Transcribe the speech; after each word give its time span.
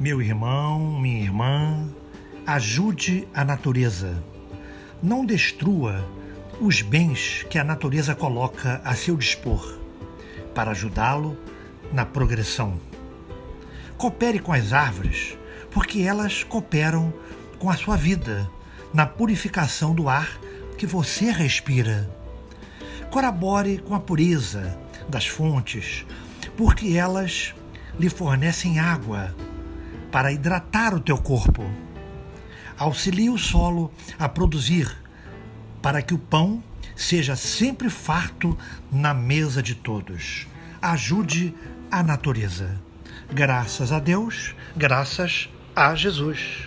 Meu 0.00 0.22
irmão, 0.22 1.00
minha 1.00 1.24
irmã, 1.24 1.84
ajude 2.46 3.26
a 3.34 3.44
natureza. 3.44 4.22
Não 5.02 5.26
destrua 5.26 6.08
os 6.60 6.82
bens 6.82 7.44
que 7.50 7.58
a 7.58 7.64
natureza 7.64 8.14
coloca 8.14 8.80
a 8.84 8.94
seu 8.94 9.16
dispor 9.16 9.76
para 10.54 10.70
ajudá-lo 10.70 11.36
na 11.92 12.06
progressão. 12.06 12.78
Coopere 13.96 14.38
com 14.38 14.52
as 14.52 14.72
árvores, 14.72 15.36
porque 15.72 16.02
elas 16.02 16.44
cooperam 16.44 17.12
com 17.58 17.68
a 17.68 17.76
sua 17.76 17.96
vida 17.96 18.48
na 18.94 19.04
purificação 19.04 19.96
do 19.96 20.08
ar 20.08 20.38
que 20.78 20.86
você 20.86 21.32
respira. 21.32 22.08
Colabore 23.10 23.78
com 23.78 23.96
a 23.96 24.00
pureza 24.00 24.78
das 25.08 25.26
fontes, 25.26 26.06
porque 26.56 26.96
elas 26.96 27.52
lhe 27.98 28.08
fornecem 28.08 28.78
água 28.78 29.34
para 30.10 30.32
hidratar 30.32 30.94
o 30.94 31.00
teu 31.00 31.18
corpo. 31.18 31.64
Auxilie 32.78 33.30
o 33.30 33.38
solo 33.38 33.92
a 34.18 34.28
produzir, 34.28 34.88
para 35.82 36.00
que 36.02 36.14
o 36.14 36.18
pão 36.18 36.62
seja 36.94 37.36
sempre 37.36 37.88
farto 37.88 38.56
na 38.90 39.12
mesa 39.14 39.62
de 39.62 39.74
todos. 39.74 40.46
Ajude 40.80 41.54
a 41.90 42.02
natureza. 42.02 42.80
Graças 43.32 43.92
a 43.92 43.98
Deus, 43.98 44.54
graças 44.76 45.48
a 45.74 45.94
Jesus. 45.94 46.66